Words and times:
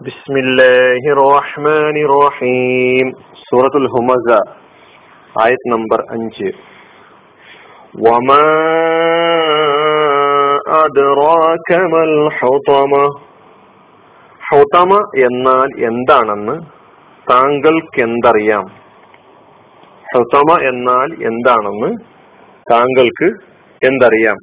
بسم 0.00 0.34
الله 0.36 1.02
الرحمن 1.16 1.96
الرحيم 2.06 3.06
سورة 3.50 3.74
الهمزة 3.82 4.38
آية 5.46 5.62
نمبر 5.72 6.00
5 6.08 6.52
وما 8.04 8.46
أدراك 10.84 11.70
ما 11.92 12.02
الحطمة 12.10 13.04
ഹുതമ 14.40 14.92
എന്നാൽ 15.26 15.68
എന്താണെന്ന് 15.88 16.56
താങ്കൾക്ക് 17.26 18.00
എന്തറിയാം 18.00 18.64
ഹുതമ 20.12 20.58
എന്നാൽ 20.70 21.10
എന്താണെന്ന് 21.28 21.90
താങ്കൾക്ക് 22.66 23.28
എന്തറിയാം 23.82 24.38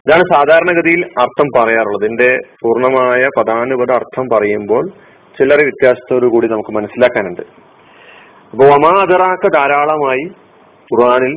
ഇതാണ് 0.00 0.22
സാധാരണഗതിയിൽ 0.34 1.10
അർത്ഥം 1.20 1.46
പറയാറുള്ളത്. 1.56 2.04
ഇതിന്റെ 2.04 2.38
പൂർണമായ 2.62 3.28
പദാനുപത 3.38 3.92
അർത്ഥം 3.92 4.28
പറയുമ്പോൾ 4.32 4.88
ചില്ലറ 5.38 5.60
വ്യത്യാസത്തോടു 5.60 6.26
കൂടി 6.26 6.46
നമുക്ക് 6.48 6.70
മനസ്സിലാക്കാനുണ്ട്. 6.70 7.40
അപ്പൊ 8.50 8.64
വമാതറാക്ക 8.64 9.48
ധാരാളമായി 9.54 10.24
ഖുർആാനിൽ 10.82 11.34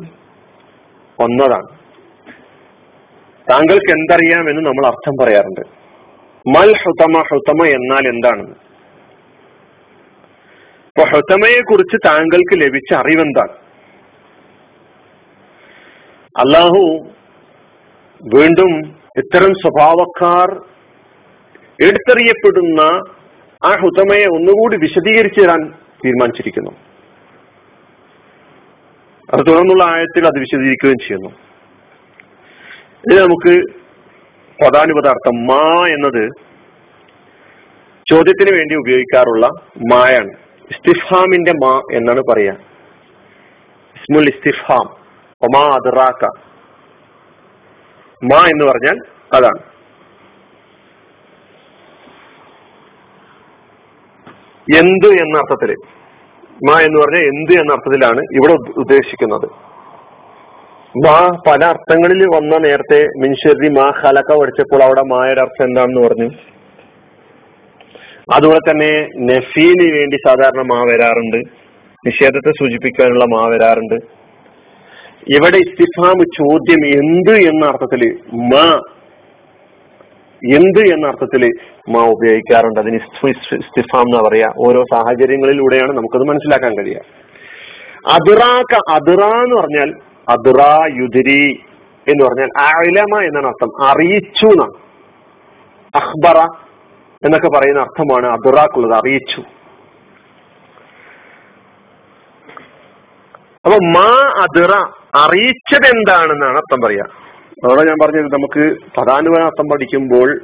ഒന്നതാണ് 1.20 1.68
താങ്കൾക്ക് 3.52 3.91
എന്തറിയാം 3.91 4.49
എന്ന് 4.49 4.62
നമ്മൾ 4.62 4.85
അർത്ഥം 4.85 5.13
പറയാറുണ്ട്. 5.21 5.62
മൽ 6.49 6.73
ഹുതമ 6.84 7.23
ഹുതമ 7.32 7.66
എന്നാൽ 7.66 8.07
എന്താണെന്ന്. 8.07 8.55
അപ്പൊ 10.88 11.04
ഹുതമയെ 11.05 11.62
കുറിച്ച് 11.62 11.98
താങ്കൾക്ക് 12.07 12.55
ലഭിച്ച 12.55 12.93
അറിവെന്താണ്? 12.93 13.54
അള്ളാഹു 16.38 17.07
വീണ്ടും 18.26 18.95
ഇത്തരം 19.18 19.54
സ്വഭാവക്കാർ 19.54 20.62
എടുത്തെറിയപ്പെടുന്ന 21.88 22.82
ആ 23.66 23.76
ഹുതമയെ 23.76 24.26
ഒന്നുകൂടി 24.26 24.77
വിശദീകരിച്ചു 24.77 25.41
തരാൻ 25.41 25.73
തീരുമാനിച്ചിരിക്കുന്നു. 26.05 26.72
അത് 29.34 29.40
തുടർന്നുള്ള 29.40 29.84
ആയത്തിൽ 29.84 30.27
അത് 30.27 30.40
വിശദീകരിക്കുകയും 30.40 30.98
ചെയ്യുന്നു. 30.98 31.29
ഇത് 33.12 33.21
നമുക്ക് 33.21 33.62
പദാനുപദാർത്ഥം 34.63 35.46
മാ 35.46 35.88
എന്നത് 35.88 36.29
ചോദ്യത്തിന് 38.10 38.57
വേണ്ടി 38.57 38.76
ഉപയോഗിക്കാറുള്ള 38.76 39.48
മായാണ്. 39.94 40.32
ഇസ്തിഫാമിന്റെ 40.71 41.51
മാ 41.51 41.82
എന്നാണ് 41.94 42.21
പറയാ 42.32 42.54
ഇസ്മുൽ 43.96 44.29
ഇസ്തിഫാം. 44.29 44.96
ഒമാ 45.41 45.76
അദറാക്ക 45.76 46.52
മാ 48.24 48.38
എന്ന് 48.38 48.66
പറഞ്ഞാൽ 48.66 48.98
അതാണ്. 49.34 49.74
എന്ത് 54.79 55.07
എന്ന 55.07 55.38
അർത്ഥത്തിൽ 55.38 55.76
മാ 56.70 56.79
എന്ന് 56.79 57.01
പറഞ്ഞാൽ 57.01 57.21
എന്ത് 57.21 57.51
എന്ന 57.51 57.74
അർത്ഥത്തിലാണ് 57.74 58.20
ഇവിടെ 58.20 58.54
ഉദ്ദേശിക്കുന്നത്. 58.77 59.49
മാ 61.05 61.41
പല 61.48 61.66
അർത്ഥങ്ങളിൽ 61.66 62.26
വന്ന 62.26 62.57
നേരത്തെ 62.57 63.05
മിൻഷരി 63.05 63.70
മാ 63.70 63.91
ഹലക്ക 64.01 64.40
പഠിച്ചപ്പോൾ 64.40 64.84
അവിടെ 64.84 65.01
മായുടെ 65.01 65.41
അർത്ഥം 65.41 65.66
എന്താണെന്ന് 65.66 66.01
പറഞ്ഞു. 66.01 66.29
അതുപോലെ 68.34 68.59
തന്നെ 68.59 69.09
നഫീന് 69.19 69.94
വേണ്ടി 69.94 70.18
സാധാരണ 70.28 70.62
മാ 70.62 70.79
വരാറുണ്ട്. 70.79 71.38
നിഷേധത്തെ 72.07 72.51
സൂചിപ്പിക്കാനുള്ള 72.51 73.25
മാ 73.25 73.47
വരാറുണ്ട്. 73.47 74.22
ഇവിടെ 75.29 75.57
ഇസ്തിഫാം 75.57 76.19
ചോദ്യം 76.19 76.85
എന്ത് 76.85 77.31
എന്ന 77.31 77.66
അർത്ഥത്തിൽ 77.66 78.19
മാ 78.34 78.81
എന്ത് 80.56 80.94
എന്ന 80.94 81.07
അർത്ഥത്തിൽ 81.07 81.52
മാ 81.90 82.02
ഉപയോഗിക്കാറുണ്ട്. 82.06 82.79
അതിന് 82.79 82.96
ഇസ്തിഫാം 82.96 84.01
എന്ന് 84.01 84.29
പറയാ. 84.29 84.53
ഓരോ 84.68 84.84
സാഹചര്യങ്ങളിലൂടെയാണ് 84.94 85.94
നമുക്കത് 85.94 86.22
മനസ്സിലാക്കാൻ 86.22 86.78
കഴിയുക. 86.78 87.00
അതിറാക്ക 88.07 88.79
അതിറ 88.91 89.24
എന്ന് 89.24 89.56
പറഞ്ഞാൽ 89.56 89.94
അതിറ 90.29 90.91
യുദിരി 91.01 91.59
എന്ന് 92.07 92.25
പറഞ്ഞാൽ 92.25 92.50
അലമ 92.57 93.19
എന്നാണ് 93.23 93.47
അർത്ഥം. 93.47 93.85
അറിയിച്ചു 93.85 94.45
എന്നാണ്. 94.45 94.72
അഹ്ബറ 95.95 96.40
എന്നൊക്കെ 97.25 97.47
പറയുന്ന 97.47 97.79
അർത്ഥമാണ് 97.79 98.25
അതിറാക്കുള്ളത്. 98.28 98.94
അറിയിച്ചു. 98.94 99.44
അപ്പൊ 103.73 103.85
മാ 103.85 104.31
അതിറ 104.41 104.72
അറിയിച്ചത് 105.16 105.95
എന്താണെന്നാണ് 105.95 106.57
അർത്ഥം 106.57 106.81
പറയാ. 106.81 107.03
അതോടെ 107.66 107.88
ഞാൻ 107.88 107.97
പറഞ്ഞത് 108.03 108.25
നമുക്ക് 108.25 108.78
പതാനുവന 108.97 109.44
അർത്ഥം 109.44 109.69
പഠിക്കുമ്പോൾ 109.69 110.41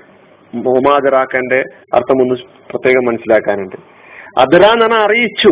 മുഹമ്മാദിറാക്കന്റെ 0.53 1.63
അർത്ഥം 1.93 2.21
ഒന്ന് 2.21 2.35
പ്രത്യേകം 2.69 3.05
മനസ്സിലാക്കാനുണ്ട്. 3.05 3.75
അതിറ 4.39 4.65
എന്ന് 4.65 4.85
പറഞ്ഞാൽ 4.85 5.01
അറിയിച്ചു. 5.01 5.49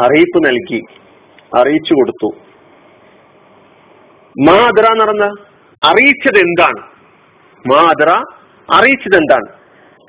അറിയിപ്പ് 0.00 0.48
നൽകി. 0.48 0.82
അറിയിച്ചു 1.58 1.94
കൊടുത്തു. 1.94 2.36
മാ 4.42 4.52
അതിറ 4.52 4.92
എന്ന് 4.92 5.04
പറഞ്ഞ 5.04 5.24
അറിയിച്ചത് 5.84 6.38
എന്താണ്? 6.38 6.82
മാ 7.72 7.76
അതിറ 7.76 8.08
അറിയിച്ചത് 8.74 9.16
എന്താണ്? 9.16 9.46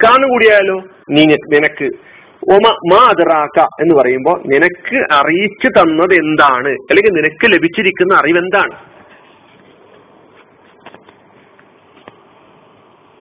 കാണുകൂടിയാലോ 0.04 0.84
നീ 1.10 1.26
നിനക്ക് 1.26 1.90
ഒമ 2.52 2.94
മാ 2.94 3.08
അതിറാക്ക 3.10 3.60
എന്ന് 3.82 3.96
പറയുമ്പോൾ 3.96 4.44
നിനക്ക് 4.46 5.14
അറിയിച്ചു 5.14 5.68
തന്നത് 5.68 6.14
എന്താണ്? 6.14 6.70
അല്ലെങ്കിൽ 6.70 7.12
നിനക്ക് 7.12 7.54
ലഭിച്ചിരിക്കുന്ന 7.54 8.14
അറിവ് 8.16 8.38
എന്താണ്? 8.38 8.76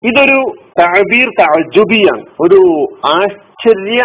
ഇതൊരു 0.05 0.55
തഴബീർ 0.81 1.29
തജുബിയാണ് 1.41 2.25
ഒരു 2.41 2.61
ആശ്ചര്യ 3.07 4.05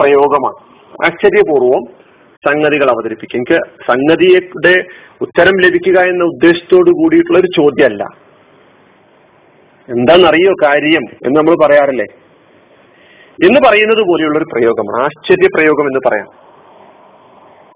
പ്രയോഗമാണ്. 0.00 0.66
ആശ്ചര്യപൂർവം 1.04 2.06
സംഗതികൾ 2.48 2.90
അവതരിപ്പിക്കും. 2.90 3.38
എനിക്ക് 3.38 3.84
സംഗതിയുടെ 3.86 4.84
ഉത്തരം 5.20 5.56
ലഭിക്കുക 5.56 5.98
എന്ന 6.00 6.24
ഉദ്ദേശത്തോട് 6.24 6.90
കൂടിയിട്ടുള്ള 6.90 7.38
ഒരു 7.38 7.46
ചോദ്യമല്ല. 7.46 8.04
എന്താണെന്നറിയോ 9.88 10.52
കാര്യം 10.62 11.04
എന്ന് 11.26 11.40
നമ്മൾ 11.40 11.66
പറയാറില്ലേ? 11.66 12.04
എന്ന് 13.44 13.60
പറയുന്നത് 13.68 14.02
പോലെയുള്ള 14.08 14.38
ഒരു 14.38 14.44
പ്രയോഗം 14.44 15.02
ആശ്ചര്യ 15.02 15.48
പ്രയോഗം 15.54 15.86
എന്ന് 15.86 16.00
പറയാം. 16.06 16.28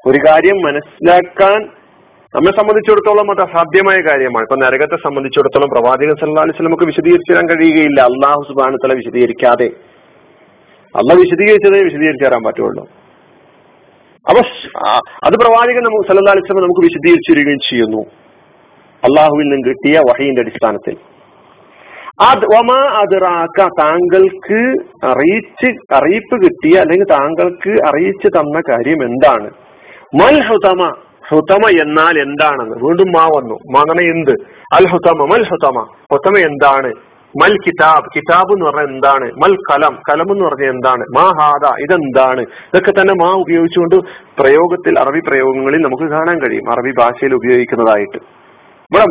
ഒരു 0.06 0.18
കാര്യം 0.28 0.56
മനസ്സിലാക്കാൻ 0.62 1.58
നമ്മെ 2.34 2.50
സംബന്ധിച്ചിടത്തോളം 2.50 3.30
അത് 3.30 3.40
അസാധ്യമായ 3.40 3.96
കാര്യമാണ്. 4.10 4.44
ഇപ്പൊ 4.44 4.56
നരകത്തെ 4.56 4.96
സംബന്ധിച്ചിടത്തോളം 4.96 5.68
പ്രവാചകൻ 5.68 6.14
സല്ലാ 6.20 6.42
അലൈഹി 6.42 6.62
നമുക്ക് 6.62 6.84
വിശദീകരിച്ചു 6.84 7.32
തരാൻ 7.32 7.48
കഴിയുകയില്ല 7.48 8.00
അള്ളാഹു 8.00 8.42
സുബാനത്തല 8.48 8.96
വിശദീകരിക്കാതെ. 8.96 9.70
അള്ള 10.96 11.14
വിശദീകരിച്ചതേ 11.14 11.82
വിശദീകരിച്ചു 11.84 12.24
തരാൻ 12.24 12.42
പറ്റുള്ളൂ. 12.42 12.84
അപ്പൊ 14.28 14.42
അത് 15.24 15.32
പ്രവാചകൻ 15.32 15.82
നമുക്ക് 15.84 16.08
സല്ലാ 16.08 16.32
അലിസ്ലം 16.32 16.56
നമുക്ക് 16.56 16.80
വിശദീകരിച്ചു 16.80 17.32
തരികയും 17.32 17.58
ചെയ്യുന്നു. 17.70 18.02
അള്ളാഹുവിൽ 19.04 19.44
നിന്ന് 19.44 19.68
കിട്ടിയ 19.68 19.98
വഹയിന്റെ 19.98 20.40
അടിസ്ഥാനത്തിൽ. 20.40 20.96
അത് 22.20 22.44
ഒമാ 22.58 22.80
അതിറാക്ക 23.00 23.68
താങ്കൾക്ക് 23.80 24.82
അറിയിച്ച് 25.06 25.94
അറിയിപ്പ് 25.94 26.42
കിട്ടിയ 26.42 26.80
അല്ലെങ്കിൽ 26.80 27.06
താങ്കൾക്ക് 27.10 27.70
അറിയിച്ചു 27.70 28.28
തന്ന 28.28 28.60
കാര്യം 28.60 29.02
എന്താണ്? 29.04 29.50
മൽ 30.14 30.42
ഹുതമ 30.42 30.94
ഹുതമ 31.28 31.68
എന്നാൽ 31.82 32.22
എന്താണെന്ന്. 32.22 32.86
വീണ്ടും 32.86 33.12
മാ 33.12 33.26
വന്നു. 33.36 33.54
മകന 33.54 34.00
എന്ത്? 34.00 34.32
അൽ 34.74 34.86
ഹുതമ 34.86 35.24
മൽ 35.24 35.42
ഹുതമ. 35.42 35.80
ഹുതമ 36.12 36.38
എന്താണ്? 36.38 36.92
മൽ 37.42 37.56
കിതാബ്. 37.66 38.04
കിതാബ് 38.16 38.52
എന്ന് 38.52 38.66
പറഞ്ഞാൽ 38.66 38.94
എന്താണ്? 38.94 39.24
മൽ 39.24 39.56
കലം. 39.70 39.98
കലം 40.10 40.32
എന്ന് 40.32 40.44
പറഞ്ഞാൽ 40.44 40.70
എന്താണ്? 40.70 41.04
മാ 41.16 41.22
ഹാദ 41.22 41.80
ഇതെന്താണ്? 41.80 42.40
ഇതൊക്കെ 42.40 43.00
തന്നെ 43.00 43.14
മാ 43.14 43.32
ഉപയോഗിച്ചുകൊണ്ട് 43.32 43.96
പ്രയോഗത്തിൽ 44.40 44.98
അറബി 44.98 45.20
പ്രയോഗങ്ങളിൽ 45.28 45.78
നമുക്ക് 45.78 46.02
കാണാൻ 46.02 46.38
കഴിയും. 46.40 46.72
അറബി 46.72 46.90
ഭാഷയിൽ 46.98 47.34
ഉപയോഗിക്കുന്നതായിട്ട്. 47.34 48.16
ഇവിടെ 48.16 49.06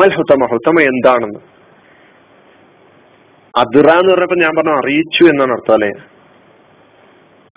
മൽ 0.00 0.10
ഹുതമ 0.14 0.46
ഹുതമ 0.46 0.80
എന്താണെന്ന്. 0.80 1.61
അതിറ 3.56 3.90
എന്ന് 3.90 4.14
പറഞ്ഞപ്പോ 4.14 4.36
ഞാൻ 4.36 4.56
പറഞ്ഞു 4.56 4.78
അറിയിച്ചു 4.78 5.24
എന്നാണ് 5.24 5.52
അർത്ഥം 5.52 5.74
അല്ലെ? 5.74 5.90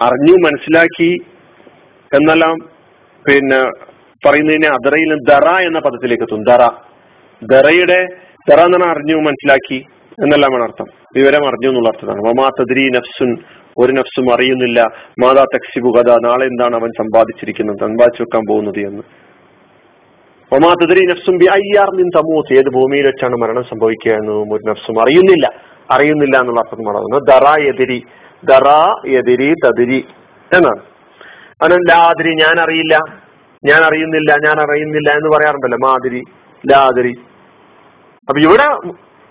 അറിഞ്ഞു 0.02 0.38
മനസ്സിലാക്കി 0.38 1.18
എന്നെല്ലാം 2.14 2.58
പിന്നെ 3.28 3.70
പറയുന്നതിനെ 4.28 4.68
അതിറയിൽ 4.68 5.18
ദറ 5.30 5.50
എന്ന 5.50 5.80
പദത്തിലേക്ക് 5.80 6.24
എത്തും. 6.24 6.44
ദറ. 6.44 6.70
ദറയുടെ 7.44 8.08
ദറ 8.50 8.60
എന്ന് 8.60 8.78
പറഞ്ഞാൽ 8.78 8.92
അറിഞ്ഞു 8.92 9.16
മനസ്സിലാക്കി 9.16 9.86
എന്നെല്ലാമാണ് 10.24 10.64
അർത്ഥം. 10.64 10.86
വിവരം 11.16 11.48
അറിഞ്ഞു 11.48 11.68
എന്നുള്ള 11.68 11.90
അർത്ഥമാണ്. 11.90 12.22
മമാ 12.22 12.50
തദ്രി 12.62 12.90
നഫ്സുൻ 12.90 13.38
ഒരു 13.78 13.92
നഫ്സും 13.92 14.34
അറിയുന്നില്ല. 14.34 14.82
മാതാ 15.24 15.44
തക്സിബു 15.44 15.90
കഥ 15.90 16.12
നാളെ 16.12 16.46
എന്താണ് 16.46 16.76
അവൻ 16.76 16.90
സമ്പാദിച്ചിരിക്കുന്നത്? 16.90 17.78
സമ്പാദിച്ചു 17.80 18.22
വെക്കാൻ 18.22 18.44
പോകുന്നത് 18.50 18.80
എന്ന്. 18.80 19.04
ഒമാ 20.56 20.74
തദ്രി 20.84 21.06
നഫ്സും 21.06 21.38
ബി 21.38 21.46
അയ്യാർ 21.46 21.96
നിൻ 21.96 22.10
തമൂത്ത് 22.16 22.58
ഏത് 22.58 22.70
ഭൂമിയിൽ 22.74 23.06
വെച്ചാണ് 23.06 23.36
മരണം 23.36 23.64
സംഭവിക്കുക 23.64 24.12
എന്നും 24.12 24.54
ഒരു 24.54 24.64
നഫ്സും 24.70 25.02
അറിയുന്നില്ല. 25.02 25.75
അറിയുന്നില്ല 25.92 26.40
എന്നുള്ള 26.40 26.60
അർത്ഥം 26.60 26.86
പറയുന്നത് 26.86 27.24
ദറ 27.24 27.48
എതിരി 27.70 28.06
ദറ 28.44 28.70
എതിരി 29.06 29.54
തതിരി 29.66 30.08
എന്നാണ്. 30.54 30.82
അവനും 31.62 31.82
ലാതിരി 31.90 32.32
ഞാൻ 32.36 32.60
അറിയില്ല 32.60 32.96
ഞാൻ 33.64 33.82
അറിയുന്നില്ല 33.84 34.36
ഞാൻ 34.46 34.60
അറിയുന്നില്ല 34.62 35.12
എന്ന് 35.12 35.30
പറയാറുണ്ടല്ലോ 35.38 35.78
മാതിരി 35.78 36.22
ലാതിരി. 36.72 37.14
അപ്പൊ 38.28 38.40
ഇവിടെ 38.40 38.68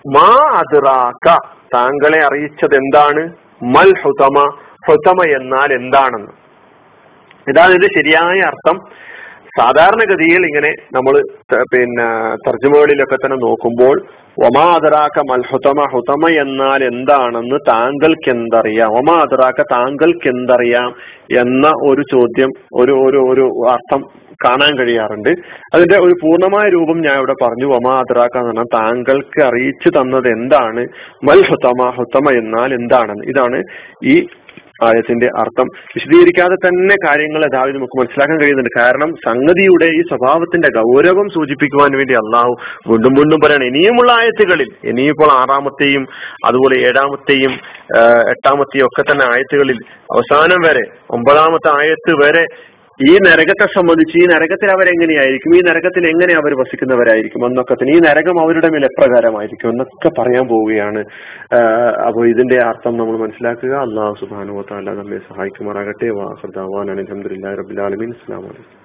മാ 0.04 0.28
അതിറാക്ക 0.60 1.36
താങ്കളെ 1.74 2.24
അറിയിച്ചത് 2.24 2.74
എന്താണ്? 2.74 3.22
മൽ 3.62 3.94
ഹുതമ 4.02 4.38
ഹുതമ 4.86 5.22
എന്നാൽ 5.24 5.72
എന്താണെന്ന്. 5.72 6.32
ഇതാണ് 7.48 7.72
ഇത് 7.72 7.86
ശരിയായ 7.94 8.40
അർത്ഥം. 8.40 8.76
സാധാരണഗതിയിൽ 9.58 10.42
ഇങ്ങനെ 10.46 10.70
നമ്മൾ 10.94 11.14
പിന്നെ 11.72 12.06
തർജമകളിലൊക്കെ 12.46 13.16
തന്നെ 13.16 13.36
നോക്കുമ്പോൾ 13.36 13.96
ഒമാ 14.46 14.64
അതറാക്ക 14.76 15.18
മൽഹുതമ 15.30 15.80
ഹുതമ 15.92 16.28
എന്നാൽ 16.44 16.84
എന്താണെന്ന് 16.84 17.58
താങ്കൾക്ക് 17.68 18.30
എന്തറിയാം 18.30 18.96
ഒമാ 19.00 19.14
അതറാക്ക 19.16 19.62
താങ്കൾക്ക് 19.72 20.28
എന്തറിയാം 20.28 20.90
എന്ന 21.42 21.66
ഒരു 21.90 22.02
ചോദ്യം 22.14 22.52
ഒരു 22.74 22.92
ഒരു 23.06 23.20
ഒരു 23.32 23.46
അർത്ഥം 23.68 24.02
കാണാൻ 24.44 24.72
കഴിയാറുണ്ട്. 24.78 25.30
അതിന്റെ 25.74 25.98
ഒരു 25.98 26.14
പൂർണമായ 26.22 26.66
രൂപം 26.68 26.98
ഞാൻ 27.00 27.16
ഇവിടെ 27.16 27.34
പറഞ്ഞു 27.42 27.66
ഒമാ 27.76 27.92
അതറാക്ക 27.98 28.36
എന്ന് 28.38 28.50
പറഞ്ഞാൽ 28.50 28.70
താങ്കൾക്ക് 28.80 29.40
അറിയിച്ചു 29.42 29.88
തന്നത് 29.88 30.28
എന്താണ്? 30.28 30.82
മൽ 31.28 31.42
ഹുതമ 31.50 31.90
ഹുതമ 31.98 32.30
എന്നാൽ 32.42 32.72
എന്താണെന്ന്. 32.74 33.24
ഇതാണ് 33.24 33.60
ഈ 34.04 34.16
ആയത്തിന്റെ 34.82 35.29
അർത്ഥം 35.41 35.67
വിശദീകരിക്കാതെ 35.97 36.56
തന്നെ 36.67 36.97
കാര്യങ്ങൾ 37.06 37.43
യഥാവിധം 37.47 37.79
നമുക്ക് 37.79 37.99
മനസ്സിലാക്കാൻ 38.00 38.38
കഴിയുന്നുണ്ട്. 38.41 38.73
കാരണം 38.81 39.11
സംഗതിയുടെ 39.26 39.88
ഈ 39.99 40.00
സ്വഭാവത്തിന്റെ 40.11 40.69
ഗൗരവം 40.79 41.29
സൂചിപ്പിക്കുവാൻ 41.37 41.93
വേണ്ടി 42.00 42.15
അള്ളാഹു 42.23 42.53
വീണ്ടും 42.91 43.15
വീണ്ടും 43.19 43.41
പറയണം. 43.44 43.67
ഇനിയുമുള്ള 43.73 44.12
ആയത്തുകളിൽ 44.12 44.71
ഇനിയിപ്പോൾ 44.93 45.31
ആറാമത്തെയും 45.41 46.05
അതുപോലെ 46.49 46.76
ഏഴാമത്തെയും 46.88 47.55
എട്ടാമത്തെയും 48.35 48.87
ഒക്കെ 48.87 49.03
തന്നെ 49.03 49.25
ആയത്തുകളിൽ 49.32 49.81
അവസാനം 50.15 50.61
വരെ 50.69 50.85
ഒമ്പതാമത്തെ 51.11 51.71
ആയത്ത് 51.81 52.12
വരെ 52.25 52.44
ഈ 53.02 53.14
നരകത്തെ 53.14 53.67
സംബന്ധിച്ച് 53.67 54.17
ഈ 54.19 54.26
നരകത്തിൽ 54.26 54.69
അവരെങ്ങനെയായിരിക്കും? 54.70 55.56
ഈ 55.56 55.61
നരകത്തിൽ 55.61 56.06
എങ്ങനെ 56.06 56.35
അവർ 56.35 56.52
വസിക്കുന്നവരായിരിക്കും? 56.61 57.46
എന്നൊക്കെ 57.46 57.75
തന്നെ 57.75 57.94
ഈ 57.96 58.00
നരകം 58.00 58.41
അവരുടെ 58.41 58.69
മേൽ 58.69 58.85
എപ്രകാരമായിരിക്കും 58.85 59.70
എന്നൊക്കെ 59.70 60.11
പറയാൻ 60.20 60.49
പോവുകയാണ്. 60.49 61.05
അപ്പോൾ 62.06 62.29
ഇതിന്റെ 62.29 62.62
അർത്ഥം 62.64 62.96
നമ്മൾ 62.96 63.19
മനസ്സിലാക്കുക. 63.19 63.75
അള്ളാഹു 63.75 64.14
സുബാനുവത്താല 64.20 64.91
നമ്മെ 64.91 65.19
സഹായിക്കുമാറാകട്ടെ. 65.19 66.11
വാഹർദാവാൻ 66.11 66.91
അലഹമുല്ലാ 66.91 67.55
റബുലാലമീൻ 67.55 68.11
അസ്സാം 68.11 68.43
വലൈക്കും 68.43 68.83